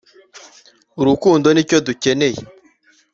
[1.01, 2.41] urukundo nicyo dukeneye